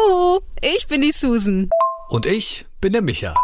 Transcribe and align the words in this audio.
Huhu, 0.00 0.40
ich 0.62 0.86
bin 0.86 1.00
die 1.00 1.12
Susan. 1.12 1.68
Und 2.08 2.26
ich 2.26 2.66
bin 2.80 2.92
der 2.92 3.02
Micha. 3.02 3.34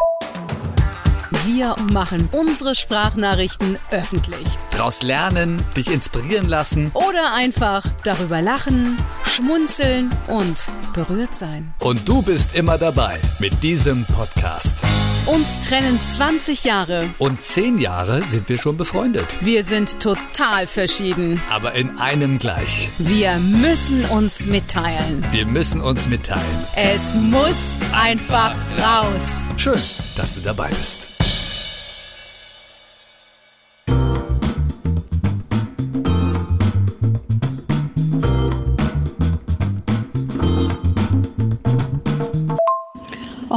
Wir 1.46 1.76
machen 1.92 2.28
unsere 2.32 2.74
Sprachnachrichten 2.74 3.78
öffentlich. 3.92 4.44
Daraus 4.72 5.04
lernen, 5.04 5.62
dich 5.76 5.88
inspirieren 5.92 6.48
lassen. 6.48 6.90
Oder 6.92 7.34
einfach 7.34 7.84
darüber 8.02 8.42
lachen, 8.42 8.96
schmunzeln 9.24 10.10
und 10.26 10.68
berührt 10.92 11.36
sein. 11.36 11.72
Und 11.78 12.08
du 12.08 12.20
bist 12.20 12.56
immer 12.56 12.78
dabei 12.78 13.20
mit 13.38 13.62
diesem 13.62 14.04
Podcast. 14.06 14.82
Uns 15.26 15.60
trennen 15.60 16.00
20 16.16 16.64
Jahre. 16.64 17.10
Und 17.18 17.40
10 17.40 17.78
Jahre 17.78 18.22
sind 18.22 18.48
wir 18.48 18.58
schon 18.58 18.76
befreundet. 18.76 19.26
Wir 19.40 19.62
sind 19.62 20.00
total 20.00 20.66
verschieden. 20.66 21.40
Aber 21.48 21.76
in 21.76 21.96
einem 21.96 22.40
gleich. 22.40 22.90
Wir 22.98 23.36
müssen 23.36 24.04
uns 24.06 24.44
mitteilen. 24.44 25.24
Wir 25.30 25.46
müssen 25.46 25.80
uns 25.80 26.08
mitteilen. 26.08 26.66
Es 26.74 27.14
muss 27.14 27.76
einfach 27.92 28.52
raus. 28.82 29.44
Schön, 29.56 29.80
dass 30.16 30.34
du 30.34 30.40
dabei 30.40 30.70
bist. 30.70 31.06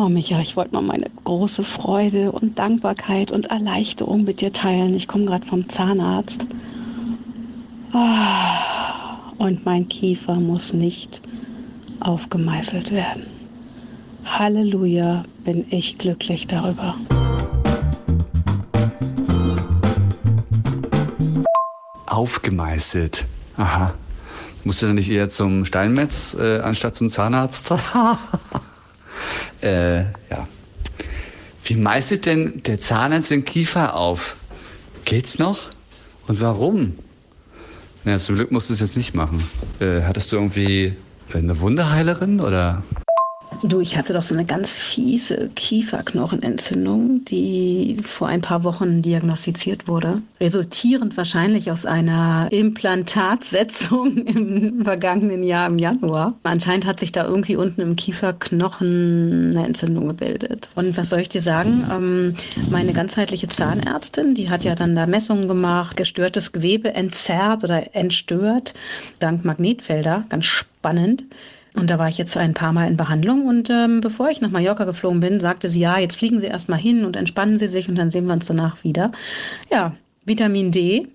Oh 0.01 0.07
Micha, 0.07 0.39
ich 0.39 0.55
wollte 0.55 0.75
mal 0.75 0.81
meine 0.81 1.07
große 1.25 1.65
Freude 1.65 2.31
und 2.31 2.57
Dankbarkeit 2.57 3.31
und 3.31 3.47
Erleichterung 3.47 4.23
mit 4.23 4.39
dir 4.39 4.53
teilen. 4.53 4.95
Ich 4.95 5.09
komme 5.09 5.25
gerade 5.25 5.45
vom 5.45 5.67
Zahnarzt. 5.67 6.47
Ah, 7.91 9.17
und 9.39 9.65
mein 9.65 9.89
Kiefer 9.89 10.35
muss 10.35 10.71
nicht 10.71 11.21
aufgemeißelt 11.99 12.91
werden. 12.91 13.25
Halleluja, 14.23 15.23
bin 15.43 15.65
ich 15.69 15.97
glücklich 15.97 16.47
darüber. 16.47 16.95
Aufgemeißelt. 22.05 23.25
Aha. 23.57 23.93
Musst 24.63 24.81
du 24.81 24.85
dann 24.85 24.95
nicht 24.95 25.09
eher 25.09 25.29
zum 25.29 25.65
Steinmetz 25.65 26.37
äh, 26.39 26.59
anstatt 26.59 26.95
zum 26.95 27.09
Zahnarzt? 27.09 27.73
äh, 29.61 30.01
ja. 30.01 30.47
Wie 31.63 31.75
meißelt 31.75 32.25
denn 32.25 32.63
der 32.63 32.79
Zahnarzt 32.79 33.31
den 33.31 33.45
Kiefer 33.45 33.95
auf? 33.95 34.37
Geht's 35.05 35.39
noch? 35.39 35.69
Und 36.27 36.41
warum? 36.41 36.97
Na, 38.05 38.17
zum 38.17 38.35
Glück 38.35 38.51
musst 38.51 38.69
du 38.69 38.73
es 38.73 38.79
jetzt 38.79 38.97
nicht 38.97 39.13
machen. 39.13 39.43
Äh, 39.79 40.01
hattest 40.01 40.31
du 40.31 40.37
irgendwie 40.37 40.95
eine 41.33 41.59
Wunderheilerin 41.59 42.39
oder? 42.39 42.83
Du, 43.61 43.81
ich 43.81 43.97
hatte 43.97 44.13
doch 44.13 44.23
so 44.23 44.33
eine 44.33 44.45
ganz 44.45 44.71
fiese 44.71 45.49
Kieferknochenentzündung, 45.53 47.25
die 47.25 47.97
vor 48.01 48.29
ein 48.29 48.41
paar 48.41 48.63
Wochen 48.63 49.01
diagnostiziert 49.01 49.87
wurde, 49.87 50.21
resultierend 50.39 51.17
wahrscheinlich 51.17 51.69
aus 51.69 51.85
einer 51.85 52.47
Implantatsetzung 52.51 54.17
im 54.25 54.83
vergangenen 54.85 55.43
Jahr 55.43 55.67
im 55.67 55.77
Januar. 55.77 56.35
Anscheinend 56.43 56.85
hat 56.85 57.01
sich 57.01 57.11
da 57.11 57.25
irgendwie 57.25 57.57
unten 57.57 57.81
im 57.81 57.97
Kieferknochen 57.97 59.51
eine 59.51 59.65
Entzündung 59.65 60.07
gebildet. 60.07 60.69
Und 60.75 60.95
was 60.95 61.09
soll 61.09 61.19
ich 61.19 61.29
dir 61.29 61.41
sagen? 61.41 61.85
Ähm, 61.91 62.35
meine 62.69 62.93
ganzheitliche 62.93 63.49
Zahnärztin, 63.49 64.35
die 64.35 64.49
hat 64.49 64.63
ja 64.63 64.75
dann 64.75 64.95
da 64.95 65.05
Messungen 65.05 65.49
gemacht, 65.49 65.97
gestörtes 65.97 66.53
Gewebe 66.53 66.93
entzerrt 66.93 67.65
oder 67.65 67.93
entstört, 67.93 68.73
dank 69.19 69.43
Magnetfelder, 69.43 70.25
ganz 70.29 70.45
spannend. 70.45 71.25
Und 71.75 71.89
da 71.89 71.99
war 71.99 72.07
ich 72.07 72.17
jetzt 72.17 72.35
ein 72.35 72.53
paar 72.53 72.73
Mal 72.73 72.87
in 72.87 72.97
Behandlung 72.97 73.45
und 73.45 73.69
ähm, 73.69 74.01
bevor 74.01 74.29
ich 74.29 74.41
nach 74.41 74.49
Mallorca 74.49 74.85
geflogen 74.85 75.19
bin, 75.19 75.39
sagte 75.39 75.67
sie, 75.67 75.79
ja, 75.79 75.99
jetzt 75.99 76.17
fliegen 76.17 76.39
Sie 76.39 76.47
erstmal 76.47 76.79
hin 76.79 77.05
und 77.05 77.15
entspannen 77.15 77.57
Sie 77.57 77.67
sich 77.67 77.87
und 77.87 77.95
dann 77.95 78.09
sehen 78.09 78.25
wir 78.25 78.33
uns 78.33 78.47
danach 78.47 78.83
wieder. 78.83 79.11
Ja, 79.71 79.95
Vitamin 80.25 80.71
D, 80.71 81.07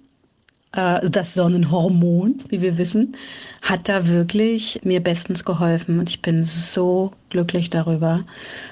äh, 0.74 1.08
das 1.08 1.34
Sonnenhormon, 1.34 2.40
wie 2.48 2.62
wir 2.62 2.78
wissen, 2.78 3.16
hat 3.62 3.88
da 3.88 4.06
wirklich 4.08 4.80
mir 4.84 5.00
bestens 5.00 5.44
geholfen 5.44 5.98
und 5.98 6.10
ich 6.10 6.22
bin 6.22 6.42
so 6.44 7.12
glücklich 7.30 7.70
darüber. 7.70 8.24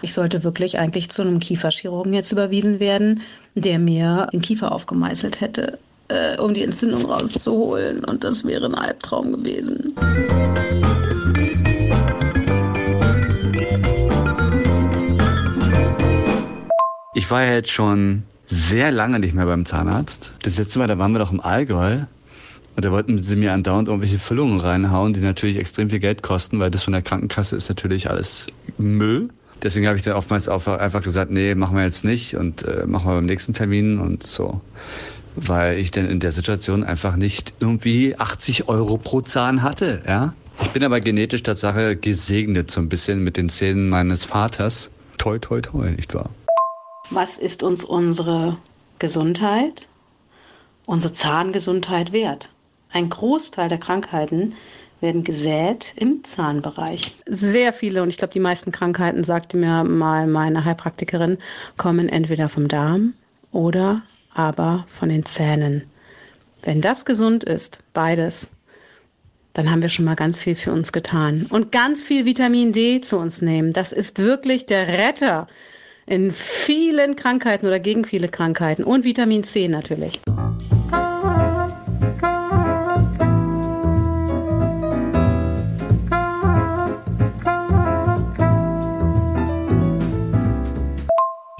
Ich 0.02 0.14
sollte 0.14 0.44
wirklich 0.44 0.78
eigentlich 0.78 1.10
zu 1.10 1.22
einem 1.22 1.38
Kieferchirurgen 1.38 2.12
jetzt 2.12 2.32
überwiesen 2.32 2.80
werden, 2.80 3.22
der 3.54 3.78
mir 3.78 4.28
den 4.32 4.40
Kiefer 4.40 4.72
aufgemeißelt 4.72 5.40
hätte, 5.40 5.78
äh, 6.08 6.38
um 6.38 6.54
die 6.54 6.62
Entzündung 6.62 7.04
rauszuholen 7.04 8.04
und 8.04 8.24
das 8.24 8.44
wäre 8.44 8.66
ein 8.66 8.74
Albtraum 8.74 9.32
gewesen. 9.32 9.94
War 17.32 17.42
ja 17.42 17.54
jetzt 17.54 17.72
schon 17.72 18.22
sehr 18.46 18.92
lange 18.92 19.18
nicht 19.18 19.34
mehr 19.34 19.46
beim 19.46 19.64
Zahnarzt. 19.64 20.34
Das 20.42 20.58
letzte 20.58 20.78
Mal, 20.78 20.86
da 20.86 20.98
waren 20.98 21.12
wir 21.12 21.18
doch 21.18 21.32
im 21.32 21.40
Allgäu. 21.40 22.00
Und 22.76 22.84
da 22.84 22.92
wollten 22.92 23.18
sie 23.18 23.36
mir 23.36 23.52
andauernd 23.52 23.88
irgendwelche 23.88 24.18
Füllungen 24.18 24.60
reinhauen, 24.60 25.12
die 25.12 25.20
natürlich 25.20 25.56
extrem 25.56 25.90
viel 25.90 25.98
Geld 25.98 26.22
kosten, 26.22 26.58
weil 26.58 26.70
das 26.70 26.84
von 26.84 26.92
der 26.92 27.02
Krankenkasse 27.02 27.56
ist 27.56 27.68
natürlich 27.68 28.08
alles 28.08 28.46
Müll. 28.78 29.28
Deswegen 29.62 29.86
habe 29.86 29.96
ich 29.96 30.02
dann 30.02 30.14
oftmals 30.14 30.48
einfach 30.48 31.02
gesagt, 31.02 31.30
nee, 31.30 31.54
machen 31.54 31.76
wir 31.76 31.84
jetzt 31.84 32.04
nicht 32.04 32.34
und 32.36 32.64
äh, 32.64 32.84
machen 32.86 33.10
wir 33.10 33.14
beim 33.14 33.26
nächsten 33.26 33.52
Termin 33.52 33.98
und 33.98 34.22
so. 34.22 34.60
Weil 35.36 35.78
ich 35.78 35.90
dann 35.90 36.06
in 36.06 36.20
der 36.20 36.32
Situation 36.32 36.84
einfach 36.84 37.16
nicht 37.16 37.54
irgendwie 37.60 38.16
80 38.18 38.68
Euro 38.68 38.96
pro 38.96 39.20
Zahn 39.20 39.62
hatte, 39.62 40.02
ja. 40.06 40.34
Ich 40.60 40.68
bin 40.68 40.84
aber 40.84 41.00
genetisch 41.00 41.42
Tatsache 41.42 41.96
gesegnet 41.96 42.70
so 42.70 42.80
ein 42.80 42.88
bisschen 42.88 43.24
mit 43.24 43.36
den 43.36 43.48
Zähnen 43.48 43.88
meines 43.88 44.26
Vaters. 44.26 44.90
Toi, 45.18 45.38
toi, 45.38 45.60
toi, 45.60 45.90
nicht 45.90 46.14
wahr? 46.14 46.30
Was 47.14 47.36
ist 47.36 47.62
uns 47.62 47.84
unsere 47.84 48.56
Gesundheit, 48.98 49.86
unsere 50.86 51.12
Zahngesundheit 51.12 52.10
wert? 52.10 52.48
Ein 52.90 53.10
Großteil 53.10 53.68
der 53.68 53.76
Krankheiten 53.76 54.54
werden 55.02 55.22
gesät 55.22 55.92
im 55.96 56.24
Zahnbereich. 56.24 57.14
Sehr 57.26 57.74
viele, 57.74 58.02
und 58.02 58.08
ich 58.08 58.16
glaube, 58.16 58.32
die 58.32 58.40
meisten 58.40 58.72
Krankheiten, 58.72 59.24
sagte 59.24 59.58
mir 59.58 59.84
mal 59.84 60.26
meine 60.26 60.64
Heilpraktikerin, 60.64 61.36
kommen 61.76 62.08
entweder 62.08 62.48
vom 62.48 62.66
Darm 62.66 63.12
oder 63.50 64.00
aber 64.32 64.86
von 64.88 65.10
den 65.10 65.26
Zähnen. 65.26 65.82
Wenn 66.62 66.80
das 66.80 67.04
gesund 67.04 67.44
ist, 67.44 67.80
beides, 67.92 68.52
dann 69.52 69.70
haben 69.70 69.82
wir 69.82 69.90
schon 69.90 70.06
mal 70.06 70.16
ganz 70.16 70.40
viel 70.40 70.54
für 70.54 70.72
uns 70.72 70.92
getan. 70.92 71.44
Und 71.50 71.72
ganz 71.72 72.06
viel 72.06 72.24
Vitamin 72.24 72.72
D 72.72 73.02
zu 73.02 73.18
uns 73.18 73.42
nehmen. 73.42 73.74
Das 73.74 73.92
ist 73.92 74.18
wirklich 74.18 74.64
der 74.64 74.88
Retter 74.88 75.46
in 76.06 76.32
vielen 76.32 77.16
Krankheiten 77.16 77.66
oder 77.66 77.80
gegen 77.80 78.04
viele 78.04 78.28
Krankheiten. 78.28 78.84
Und 78.84 79.04
Vitamin 79.04 79.44
C 79.44 79.68
natürlich. 79.68 80.20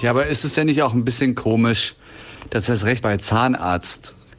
Ja, 0.03 0.10
aber 0.10 0.26
ist 0.26 0.44
es 0.44 0.54
denn 0.54 0.66
nicht 0.66 0.82
auch 0.82 0.94
ein 0.94 1.04
bisschen 1.04 1.36
komisch, 1.36 1.94
dass 2.50 2.66
das 2.66 2.84
Recht 2.84 3.04
bei 3.04 3.16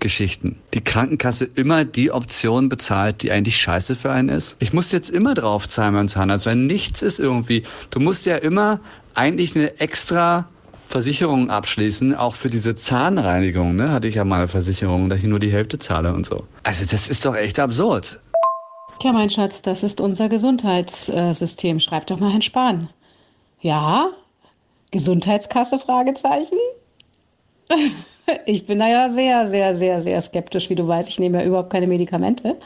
Zahnarztgeschichten 0.03 0.57
die 0.73 0.83
Krankenkasse 0.83 1.45
immer 1.55 1.85
die 1.85 2.11
Option 2.11 2.69
bezahlt, 2.69 3.23
die 3.23 3.31
eigentlich 3.31 3.57
scheiße 3.57 3.95
für 3.95 4.11
einen 4.11 4.29
ist? 4.29 4.57
Ich 4.59 4.73
muss 4.73 4.91
jetzt 4.91 5.09
immer 5.09 5.33
drauf 5.33 5.67
zahlen 5.67 5.93
beim 5.93 6.07
Zahnarzt, 6.07 6.45
weil 6.45 6.55
nichts 6.55 7.01
ist 7.01 7.19
irgendwie. 7.19 7.63
Du 7.89 7.99
musst 7.99 8.25
ja 8.25 8.35
immer 8.35 8.79
eigentlich 9.15 9.55
eine 9.55 9.79
extra 9.79 10.47
Versicherung 10.85 11.49
abschließen, 11.49 12.15
auch 12.15 12.35
für 12.35 12.49
diese 12.49 12.75
Zahnreinigung, 12.75 13.75
ne? 13.75 13.91
Hatte 13.91 14.07
ich 14.07 14.15
ja 14.15 14.25
mal 14.25 14.39
eine 14.39 14.47
Versicherung, 14.47 15.09
dass 15.09 15.19
ich 15.19 15.25
nur 15.25 15.39
die 15.39 15.51
Hälfte 15.51 15.79
zahle 15.79 16.13
und 16.13 16.25
so. 16.25 16.45
Also 16.63 16.85
das 16.85 17.09
ist 17.09 17.25
doch 17.25 17.35
echt 17.35 17.59
absurd. 17.59 18.19
Tja, 18.99 19.13
mein 19.13 19.29
Schatz, 19.29 19.61
das 19.61 19.83
ist 19.83 20.01
unser 20.01 20.29
Gesundheitssystem. 20.29 21.79
Schreib 21.79 22.07
doch 22.07 22.19
mal 22.19 22.31
Herrn 22.31 22.41
Spahn. 22.41 22.89
Ja? 23.61 24.09
Gesundheitskasse? 24.91 25.79
Fragezeichen? 25.79 26.57
Ich 28.45 28.65
bin 28.65 28.79
da 28.79 28.87
ja 28.87 29.09
sehr, 29.09 29.47
sehr, 29.47 29.75
sehr, 29.75 30.01
sehr 30.01 30.21
skeptisch, 30.21 30.69
wie 30.69 30.75
du 30.75 30.87
weißt. 30.87 31.09
Ich 31.09 31.19
nehme 31.19 31.39
ja 31.39 31.45
überhaupt 31.45 31.69
keine 31.69 31.87
Medikamente. 31.87 32.57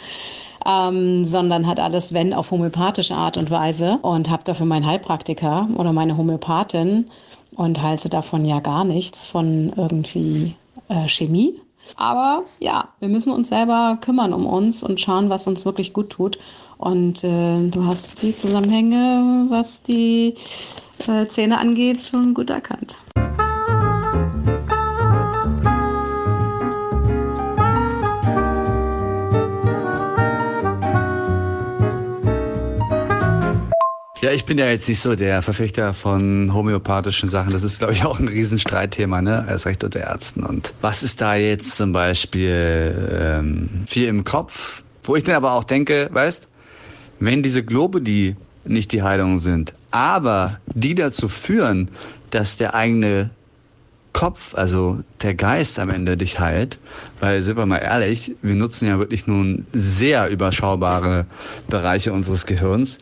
Ähm, 0.66 1.24
sondern 1.24 1.66
hat 1.66 1.80
alles, 1.80 2.14
wenn, 2.14 2.34
auf 2.34 2.52
homöopathische 2.52 3.16
Art 3.16 3.38
und 3.38 3.50
Weise 3.52 4.00
und 4.02 4.30
habe 4.30 4.44
dafür 4.44 4.66
meinen 4.66 4.86
Heilpraktiker 4.86 5.70
oder 5.78 5.94
meine 5.94 6.18
Homöopathin 6.18 7.06
und 7.56 7.82
halte 7.82 8.10
davon 8.10 8.44
ja 8.44 8.60
gar 8.60 8.84
nichts 8.84 9.28
von 9.28 9.72
irgendwie 9.78 10.56
äh, 10.90 11.08
Chemie. 11.08 11.62
Aber 11.96 12.44
ja, 12.60 12.90
wir 13.00 13.08
müssen 13.08 13.32
uns 13.32 13.50
selber 13.50 13.98
kümmern 14.02 14.34
um 14.34 14.46
uns 14.46 14.84
und 14.84 15.00
schauen, 15.00 15.30
was 15.30 15.48
uns 15.48 15.66
wirklich 15.66 15.94
gut 15.94 16.10
tut. 16.10 16.38
Und 16.78 17.24
äh, 17.24 17.70
du 17.70 17.86
hast 17.86 18.22
die 18.22 18.36
Zusammenhänge, 18.36 19.46
was 19.50 19.82
die 19.84 20.34
äh, 21.08 21.28
Zähne 21.28 21.60
angeht, 21.60 22.02
schon 22.02 22.34
gut 22.34 22.50
erkannt. 22.50 22.98
Ja, 34.28 34.34
ich 34.34 34.44
bin 34.44 34.58
ja 34.58 34.66
jetzt 34.66 34.90
nicht 34.90 35.00
so 35.00 35.16
der 35.16 35.42
Verfechter 35.42 35.94
von 35.94 36.54
homöopathischen 36.54 37.30
Sachen. 37.30 37.54
Das 37.54 37.64
ist, 37.64 37.78
glaube 37.78 37.94
ich, 37.94 38.04
auch 38.04 38.20
ein 38.20 38.28
Riesenstreitthema, 38.28 39.22
ne? 39.22 39.46
Erst 39.48 39.66
recht 39.66 39.86
unter 39.86 40.02
Ärzten. 40.02 40.44
Und 40.44 40.74
was 40.82 41.02
ist 41.02 41.22
da 41.22 41.36
jetzt 41.36 41.78
zum 41.78 41.94
Beispiel 41.94 43.10
ähm, 43.22 43.70
viel 43.88 44.10
im 44.10 44.26
Kopf? 44.26 44.84
Wo 45.06 45.16
ich 45.16 45.24
dann 45.24 45.36
aber 45.36 45.54
auch 45.54 45.64
denke, 45.64 46.10
weißt, 46.12 46.50
wenn 47.22 47.42
diese 47.42 47.64
Globuli 47.64 48.36
nicht 48.66 48.92
die 48.92 49.02
Heilung 49.02 49.38
sind, 49.38 49.74
aber 49.92 50.60
die 50.76 50.94
dazu 50.94 51.30
führen, 51.30 51.90
dass 52.30 52.58
der 52.58 52.76
eigene 52.76 53.30
Kopf, 54.12 54.56
also 54.56 55.00
der 55.22 55.36
Geist 55.36 55.80
am 55.80 55.90
Ende 55.90 56.18
dich 56.18 56.38
heilt, 56.38 56.80
weil 57.22 57.44
sind 57.44 57.56
wir 57.56 57.66
mal 57.66 57.78
ehrlich, 57.78 58.36
wir 58.42 58.56
nutzen 58.56 58.90
ja 58.90 59.00
wirklich 59.00 59.26
nun 59.26 59.66
sehr 59.72 60.28
überschaubare 60.28 61.28
Bereiche 61.70 62.12
unseres 62.12 62.46
Gehirns 62.46 63.00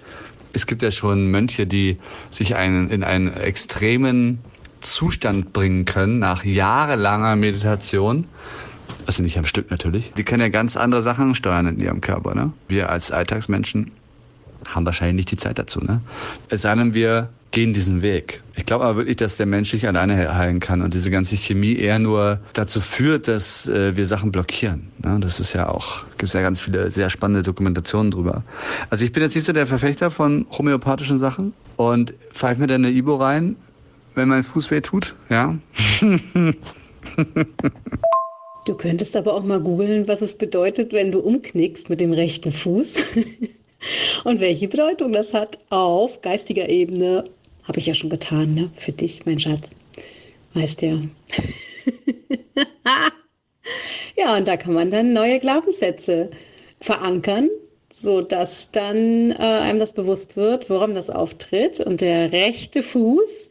es 0.56 0.66
gibt 0.68 0.82
ja 0.82 0.90
schon 0.90 1.30
Mönche, 1.30 1.68
die 1.68 1.98
sich 2.32 2.56
einen, 2.56 2.90
in 2.90 3.04
einen 3.04 3.34
extremen 3.34 4.40
Zustand 4.80 5.52
bringen 5.52 5.84
können 5.86 6.20
nach 6.20 6.46
jahrelanger 6.46 7.36
Meditation. 7.36 8.28
Also 9.06 9.22
nicht 9.22 9.38
am 9.38 9.46
Stück 9.46 9.70
natürlich. 9.70 10.14
Die 10.14 10.24
können 10.24 10.42
ja 10.42 10.50
ganz 10.50 10.78
andere 10.78 11.02
Sachen 11.02 11.36
steuern 11.36 11.68
in 11.68 11.80
ihrem 11.80 12.02
Körper. 12.02 12.34
Ne? 12.36 12.54
Wir 12.68 12.90
als 12.90 13.12
Alltagsmenschen 13.12 13.92
haben 14.66 14.86
wahrscheinlich 14.86 15.16
nicht 15.16 15.32
die 15.32 15.38
Zeit 15.38 15.60
dazu. 15.60 15.82
Ne? 15.82 16.02
Es 16.50 16.62
sei 16.62 16.74
denn, 16.76 16.94
wir 16.94 17.30
gehen 17.56 17.72
diesen 17.72 18.02
Weg. 18.02 18.44
Ich 18.58 18.66
glaube 18.66 18.84
aber 18.84 18.98
wirklich, 18.98 19.16
dass 19.16 19.38
der 19.38 19.46
Mensch 19.46 19.72
sich 19.72 19.88
alleine 19.88 20.36
heilen 20.36 20.60
kann 20.60 20.82
und 20.82 20.94
diese 20.94 21.10
ganze 21.10 21.38
Chemie 21.38 21.78
eher 21.78 22.00
nur 22.00 22.42
dazu 22.52 22.82
führt, 22.82 23.30
dass 23.30 23.70
äh, 23.70 23.96
wir 23.96 24.06
Sachen 24.06 24.34
blockieren. 24.34 24.92
Ne? 25.02 25.20
Das 25.22 25.40
ist 25.40 25.54
ja 25.54 25.70
auch, 25.70 26.04
gibt 26.18 26.24
es 26.24 26.34
ja 26.34 26.42
ganz 26.42 26.60
viele 26.60 26.92
sehr 26.92 27.10
spannende 27.10 27.44
Dokumentationen 27.44 28.12
drüber. 28.12 28.44
Also 28.90 29.06
ich 29.06 29.14
bin 29.14 29.24
jetzt 29.24 29.36
nicht 29.36 29.46
so 29.46 29.54
der 29.54 29.68
Verfechter 29.68 30.12
von 30.12 30.46
homöopathischen 30.52 31.18
Sachen 31.18 31.54
und 31.78 32.14
pfeife 32.34 32.60
mir 32.60 32.68
dann 32.68 32.84
eine 32.84 32.94
Ibo 32.94 33.16
rein, 33.16 33.56
wenn 34.16 34.28
mein 34.28 34.44
Fuß 34.44 34.70
weh 34.72 34.82
tut, 34.82 35.16
ja. 35.30 35.58
Du 38.66 38.74
könntest 38.74 39.16
aber 39.16 39.34
auch 39.36 39.44
mal 39.44 39.62
googeln, 39.62 40.08
was 40.08 40.22
es 40.22 40.36
bedeutet, 40.36 40.92
wenn 40.92 41.12
du 41.12 41.20
umknickst 41.20 41.88
mit 41.88 42.02
dem 42.02 42.12
rechten 42.12 42.52
Fuß. 42.52 42.96
und 44.24 44.40
welche 44.40 44.68
Bedeutung 44.68 45.14
das 45.14 45.34
hat 45.34 45.60
auf 45.70 46.22
geistiger 46.22 46.68
Ebene 46.70 47.26
habe 47.68 47.80
ich 47.80 47.86
ja 47.86 47.94
schon 47.94 48.10
getan, 48.10 48.54
ne? 48.54 48.72
Für 48.76 48.92
dich, 48.92 49.26
mein 49.26 49.40
Schatz. 49.40 49.76
Weißt 50.54 50.82
ja. 50.82 50.98
ja, 54.18 54.38
und 54.38 54.48
da 54.48 54.58
kann 54.58 54.74
man 54.74 54.90
dann 54.92 55.14
neue 55.14 55.40
Glaubenssätze 55.40 56.30
verankern, 56.80 57.50
sodass 57.92 58.72
dann 58.72 59.32
äh, 59.32 59.36
einem 59.36 59.80
das 59.80 59.94
bewusst 59.94 60.38
wird, 60.38 60.70
woran 60.70 60.96
das 60.96 61.10
auftritt. 61.10 61.80
Und 61.80 62.02
der 62.02 62.32
rechte 62.32 62.84
Fuß 62.84 63.50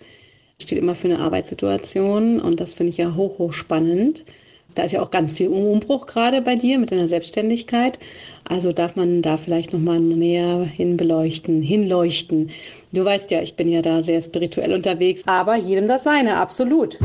steht 0.61 0.79
immer 0.79 0.95
für 0.95 1.09
eine 1.09 1.19
Arbeitssituation 1.19 2.41
und 2.41 2.61
das 2.61 2.75
finde 2.75 2.91
ich 2.91 2.99
ja 2.99 3.15
hoch, 3.15 3.39
hoch 3.39 3.53
spannend. 3.53 4.25
Da 4.75 4.83
ist 4.83 4.93
ja 4.93 5.01
auch 5.03 5.13
ganz 5.13 5.33
viel 5.33 5.49
Umbruch 5.49 6.07
gerade 6.07 6.43
bei 6.43 6.57
dir 6.57 6.79
mit 6.79 6.91
deiner 6.91 7.07
Selbstständigkeit. 7.07 8.01
Also 8.43 8.73
darf 8.73 8.97
man 8.97 9.23
da 9.23 9.37
vielleicht 9.37 9.73
nochmal 9.73 10.01
näher 10.01 10.65
hinbeleuchten, 10.65 11.63
hinleuchten. 11.63 12.51
Du 12.93 13.05
weißt 13.05 13.31
ja, 13.31 13.41
ich 13.41 13.55
bin 13.55 13.69
ja 13.71 13.83
da 13.83 14.03
sehr 14.03 14.21
spirituell 14.21 14.75
unterwegs, 14.75 15.23
aber 15.27 15.55
jedem 15.55 15.87
das 15.87 16.03
seine, 16.03 16.37
absolut. 16.37 16.99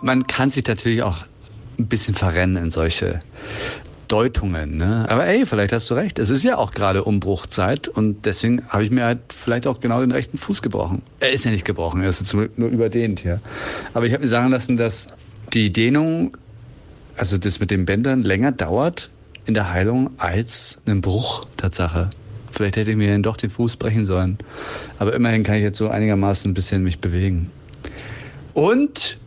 Man 0.00 0.26
kann 0.26 0.50
sich 0.50 0.66
natürlich 0.66 1.02
auch 1.02 1.24
ein 1.78 1.86
bisschen 1.86 2.14
verrennen 2.14 2.64
in 2.64 2.70
solche 2.70 3.22
Deutungen. 4.08 4.76
Ne? 4.76 5.06
Aber 5.08 5.26
ey, 5.26 5.46
vielleicht 5.46 5.72
hast 5.72 5.90
du 5.90 5.94
recht. 5.94 6.18
Es 6.18 6.30
ist 6.30 6.44
ja 6.44 6.58
auch 6.58 6.72
gerade 6.72 7.04
Umbruchzeit 7.04 7.88
und 7.88 8.24
deswegen 8.24 8.62
habe 8.68 8.84
ich 8.84 8.90
mir 8.90 9.04
halt 9.04 9.18
vielleicht 9.28 9.66
auch 9.66 9.80
genau 9.80 10.00
den 10.00 10.12
rechten 10.12 10.38
Fuß 10.38 10.62
gebrochen. 10.62 11.02
Er 11.20 11.32
ist 11.32 11.44
ja 11.44 11.50
nicht 11.50 11.64
gebrochen, 11.64 12.02
er 12.02 12.08
ist 12.08 12.20
jetzt 12.20 12.34
nur 12.34 12.68
überdehnt 12.68 13.20
hier. 13.20 13.40
Aber 13.94 14.06
ich 14.06 14.12
habe 14.12 14.22
mir 14.22 14.28
sagen 14.28 14.50
lassen, 14.50 14.76
dass 14.76 15.08
die 15.52 15.72
Dehnung, 15.72 16.36
also 17.16 17.38
das 17.38 17.60
mit 17.60 17.70
den 17.70 17.84
Bändern, 17.84 18.22
länger 18.22 18.52
dauert 18.52 19.10
in 19.46 19.54
der 19.54 19.72
Heilung 19.72 20.10
als 20.18 20.82
ein 20.86 21.00
Bruch, 21.00 21.46
Tatsache. 21.56 22.10
Vielleicht 22.50 22.76
hätte 22.76 22.90
ich 22.90 22.96
mir 22.96 23.12
dann 23.12 23.22
doch 23.22 23.36
den 23.36 23.50
Fuß 23.50 23.76
brechen 23.76 24.04
sollen. 24.04 24.38
Aber 24.98 25.14
immerhin 25.14 25.42
kann 25.42 25.56
ich 25.56 25.62
jetzt 25.62 25.78
so 25.78 25.88
einigermaßen 25.88 26.50
ein 26.50 26.54
bisschen 26.54 26.82
mich 26.82 27.00
bewegen. 27.00 27.50
Und 28.54 29.18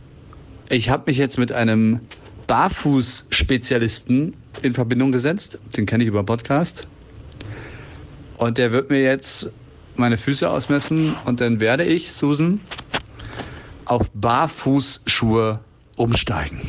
ich 0.68 0.90
habe 0.90 1.04
mich 1.06 1.18
jetzt 1.18 1.38
mit 1.38 1.52
einem 1.52 2.00
Barfuß-Spezialisten 2.48 4.34
in 4.62 4.74
Verbindung 4.74 5.12
gesetzt. 5.12 5.58
Den 5.76 5.86
kenne 5.86 6.04
ich 6.04 6.08
über 6.08 6.22
Podcast. 6.22 6.88
Und 8.38 8.58
der 8.58 8.72
wird 8.72 8.90
mir 8.90 9.02
jetzt 9.02 9.50
meine 9.96 10.16
Füße 10.16 10.48
ausmessen 10.48 11.14
und 11.26 11.40
dann 11.40 11.60
werde 11.60 11.84
ich, 11.84 12.12
Susan, 12.12 12.60
auf 13.84 14.10
Barfußschuhe 14.14 15.60
umsteigen. 15.96 16.60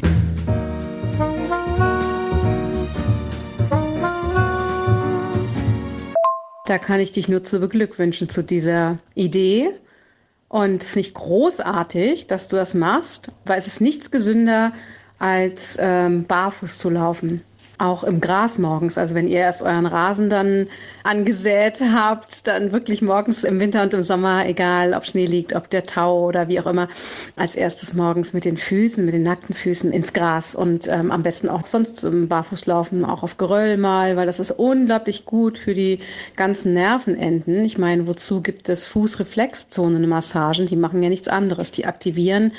Da 6.66 6.78
kann 6.78 7.00
ich 7.00 7.12
dich 7.12 7.30
nur 7.30 7.44
zu 7.44 7.60
beglückwünschen 7.60 8.30
zu 8.30 8.44
dieser 8.44 8.98
Idee. 9.16 9.72
Und 10.48 10.84
es 10.84 10.90
ist 10.90 10.96
nicht 10.98 11.14
großartig, 11.14 12.28
dass 12.28 12.50
du 12.50 12.58
das 12.58 12.74
machst, 12.74 13.32
weil 13.46 13.60
es 13.60 13.68
ist 13.68 13.82
nichts 13.82 14.12
gesünder, 14.12 14.74
als 15.20 15.78
ähm, 15.80 16.26
barfuß 16.26 16.78
zu 16.78 16.90
laufen 16.90 17.42
auch 17.82 18.04
im 18.04 18.22
Gras 18.22 18.60
morgens. 18.60 18.98
Also 18.98 19.16
wenn 19.16 19.28
ihr 19.28 19.40
erst 19.40 19.64
euren 19.64 19.86
Rasen 19.86 20.30
dann 20.30 20.68
angesät 21.04 21.82
habt, 21.82 22.48
dann 22.48 22.72
wirklich 22.72 23.02
morgens 23.02 23.44
im 23.44 23.60
Winter 23.60 23.82
und 23.82 23.94
im 23.94 24.04
Sommer, 24.04 24.46
egal 24.46 24.94
ob 24.94 25.06
Schnee 25.06 25.26
liegt, 25.26 25.54
ob 25.56 25.70
der 25.70 25.86
Tau 25.86 26.28
oder 26.28 26.48
wie 26.48 26.60
auch 26.60 26.68
immer, 26.68 26.88
als 27.36 27.56
erstes 27.56 27.94
morgens 27.94 28.34
mit 28.34 28.46
den 28.46 28.58
Füßen, 28.58 29.04
mit 29.04 29.14
den 29.14 29.24
nackten 29.24 29.56
Füßen 29.56 29.92
ins 29.92 30.14
Gras 30.14 30.56
und 30.56 30.88
ähm, 30.88 31.12
am 31.12 31.24
besten 31.24 31.50
auch 31.50 31.66
sonst 31.66 32.04
im 32.04 32.28
Barfuß 32.28 32.68
laufen, 32.68 33.04
auch 33.04 33.24
auf 33.24 33.38
Geröll 33.38 33.78
mal, 33.78 34.16
weil 34.16 34.28
das 34.28 34.40
ist 34.40 34.52
unglaublich 34.52 35.26
gut 35.26 35.58
für 35.58 35.74
die 35.74 36.00
ganzen 36.36 36.74
Nervenenden. 36.74 37.66
Ich 37.66 37.80
meine, 37.80 38.08
wozu 38.08 38.42
gibt 38.42 38.70
es 38.70 38.86
Fußreflexzonen-Massagen? 38.88 40.68
Die 40.68 40.76
machen 40.76 41.02
ja 41.02 41.10
nichts 41.10 41.28
anderes. 41.28 41.72
Die 41.72 41.86
aktivieren 41.86 42.54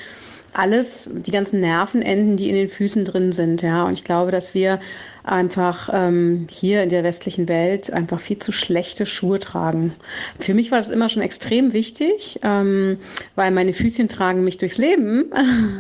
alles, 0.52 1.10
die 1.12 1.30
ganzen 1.30 1.60
Nervenenden, 1.60 2.36
die 2.36 2.48
in 2.48 2.54
den 2.54 2.68
Füßen 2.68 3.04
drin 3.04 3.32
sind, 3.32 3.62
ja. 3.62 3.84
Und 3.84 3.94
ich 3.94 4.04
glaube, 4.04 4.30
dass 4.30 4.54
wir 4.54 4.80
einfach 5.24 5.88
ähm, 5.92 6.46
hier 6.50 6.82
in 6.82 6.88
der 6.88 7.04
westlichen 7.04 7.48
Welt 7.48 7.92
einfach 7.92 8.20
viel 8.20 8.38
zu 8.38 8.52
schlechte 8.52 9.06
Schuhe 9.06 9.38
tragen. 9.38 9.94
Für 10.40 10.54
mich 10.54 10.70
war 10.70 10.78
das 10.78 10.90
immer 10.90 11.08
schon 11.08 11.22
extrem 11.22 11.72
wichtig, 11.72 12.40
ähm, 12.42 12.98
weil 13.36 13.50
meine 13.52 13.72
Füßchen 13.72 14.08
tragen 14.08 14.44
mich 14.44 14.56
durchs 14.56 14.78
Leben, 14.78 15.30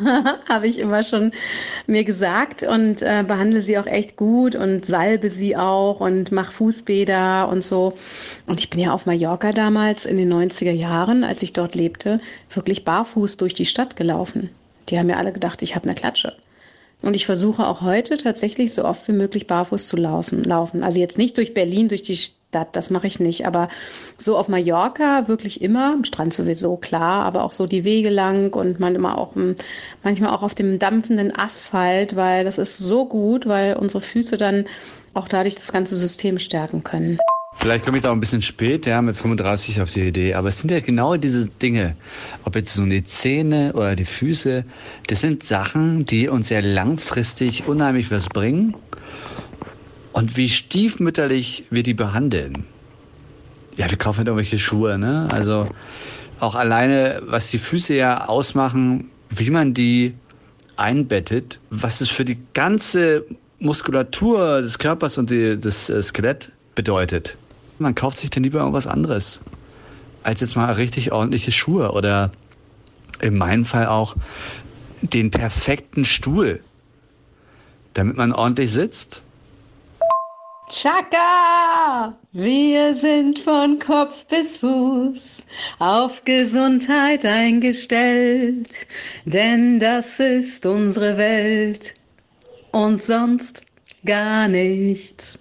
habe 0.48 0.66
ich 0.66 0.78
immer 0.78 1.02
schon 1.02 1.32
mir 1.86 2.04
gesagt 2.04 2.62
und 2.62 3.02
äh, 3.02 3.24
behandle 3.26 3.60
sie 3.60 3.78
auch 3.78 3.86
echt 3.86 4.16
gut 4.16 4.54
und 4.54 4.86
salbe 4.86 5.30
sie 5.30 5.56
auch 5.56 6.00
und 6.00 6.30
mache 6.30 6.52
Fußbäder 6.52 7.48
und 7.48 7.64
so. 7.64 7.94
Und 8.46 8.60
ich 8.60 8.70
bin 8.70 8.80
ja 8.80 8.92
auf 8.92 9.06
Mallorca 9.06 9.52
damals 9.52 10.06
in 10.06 10.16
den 10.16 10.32
90er 10.32 10.72
Jahren, 10.72 11.24
als 11.24 11.42
ich 11.42 11.52
dort 11.52 11.74
lebte, 11.74 12.20
wirklich 12.52 12.84
barfuß 12.84 13.36
durch 13.38 13.54
die 13.54 13.66
Stadt 13.66 13.96
gelaufen. 13.96 14.50
Die 14.88 14.98
haben 14.98 15.06
mir 15.06 15.16
alle 15.16 15.32
gedacht, 15.32 15.62
ich 15.62 15.74
habe 15.74 15.86
eine 15.86 15.94
Klatsche. 15.94 16.34
Und 17.02 17.14
ich 17.14 17.26
versuche 17.26 17.66
auch 17.66 17.80
heute 17.80 18.16
tatsächlich 18.16 18.72
so 18.72 18.84
oft 18.84 19.06
wie 19.08 19.12
möglich 19.12 19.48
barfuß 19.48 19.88
zu 19.88 19.96
laufen. 19.96 20.82
Also 20.82 21.00
jetzt 21.00 21.18
nicht 21.18 21.36
durch 21.36 21.52
Berlin, 21.52 21.88
durch 21.88 22.02
die 22.02 22.16
Stadt, 22.16 22.68
das 22.76 22.90
mache 22.90 23.08
ich 23.08 23.18
nicht. 23.18 23.44
Aber 23.44 23.68
so 24.18 24.38
auf 24.38 24.48
Mallorca 24.48 25.26
wirklich 25.26 25.62
immer, 25.62 25.94
am 25.94 26.04
Strand 26.04 26.32
sowieso, 26.32 26.76
klar, 26.76 27.24
aber 27.24 27.42
auch 27.42 27.52
so 27.52 27.66
die 27.66 27.84
Wege 27.84 28.08
lang 28.08 28.54
und 28.54 28.78
manchmal 28.78 29.16
auch, 29.16 29.32
manchmal 30.04 30.30
auch 30.30 30.42
auf 30.42 30.54
dem 30.54 30.78
dampfenden 30.78 31.36
Asphalt, 31.36 32.14
weil 32.14 32.44
das 32.44 32.58
ist 32.58 32.78
so 32.78 33.04
gut, 33.04 33.46
weil 33.46 33.74
unsere 33.74 34.00
Füße 34.00 34.36
dann 34.36 34.66
auch 35.12 35.28
dadurch 35.28 35.56
das 35.56 35.72
ganze 35.72 35.96
System 35.96 36.38
stärken 36.38 36.84
können. 36.84 37.18
Vielleicht 37.62 37.84
komme 37.84 37.98
ich 37.98 38.02
da 38.02 38.10
auch 38.10 38.14
ein 38.14 38.18
bisschen 38.18 38.42
spät, 38.42 38.86
ja, 38.86 39.00
mit 39.00 39.16
35 39.16 39.80
auf 39.80 39.92
die 39.92 40.00
Idee. 40.00 40.34
Aber 40.34 40.48
es 40.48 40.58
sind 40.58 40.72
ja 40.72 40.80
genau 40.80 41.16
diese 41.16 41.46
Dinge. 41.46 41.94
Ob 42.42 42.56
jetzt 42.56 42.74
so 42.74 42.84
die 42.84 43.04
Zähne 43.04 43.72
oder 43.74 43.94
die 43.94 44.04
Füße, 44.04 44.64
das 45.06 45.20
sind 45.20 45.44
Sachen, 45.44 46.04
die 46.04 46.26
uns 46.26 46.48
ja 46.48 46.58
langfristig 46.58 47.68
unheimlich 47.68 48.10
was 48.10 48.28
bringen. 48.28 48.74
Und 50.12 50.36
wie 50.36 50.48
stiefmütterlich 50.48 51.66
wir 51.70 51.84
die 51.84 51.94
behandeln. 51.94 52.64
Ja, 53.76 53.88
wir 53.88 53.96
kaufen 53.96 54.18
halt 54.18 54.26
irgendwelche 54.26 54.58
Schuhe, 54.58 54.98
ne? 54.98 55.28
Also 55.30 55.68
auch 56.40 56.56
alleine, 56.56 57.22
was 57.26 57.52
die 57.52 57.60
Füße 57.60 57.94
ja 57.94 58.26
ausmachen, 58.26 59.08
wie 59.30 59.50
man 59.50 59.72
die 59.72 60.14
einbettet, 60.76 61.60
was 61.70 62.00
es 62.00 62.08
für 62.08 62.24
die 62.24 62.38
ganze 62.54 63.24
Muskulatur 63.60 64.62
des 64.62 64.80
Körpers 64.80 65.16
und 65.16 65.30
die, 65.30 65.60
das 65.60 65.88
äh, 65.88 66.02
Skelett 66.02 66.50
bedeutet. 66.74 67.36
Man 67.82 67.94
kauft 67.94 68.18
sich 68.18 68.30
dann 68.30 68.44
lieber 68.44 68.60
irgendwas 68.60 68.86
anderes, 68.86 69.42
als 70.22 70.40
jetzt 70.40 70.56
mal 70.56 70.72
richtig 70.72 71.12
ordentliche 71.12 71.52
Schuhe 71.52 71.92
oder 71.92 72.30
in 73.20 73.36
meinem 73.36 73.64
Fall 73.64 73.86
auch 73.86 74.16
den 75.02 75.30
perfekten 75.30 76.04
Stuhl, 76.04 76.62
damit 77.94 78.16
man 78.16 78.32
ordentlich 78.32 78.70
sitzt. 78.70 79.24
Chaka! 80.70 82.16
Wir 82.32 82.94
sind 82.94 83.38
von 83.40 83.78
Kopf 83.78 84.24
bis 84.26 84.58
Fuß 84.58 85.42
auf 85.78 86.24
Gesundheit 86.24 87.26
eingestellt, 87.26 88.70
denn 89.26 89.80
das 89.80 90.18
ist 90.18 90.64
unsere 90.64 91.18
Welt 91.18 91.94
und 92.70 93.02
sonst 93.02 93.62
gar 94.06 94.48
nichts. 94.48 95.40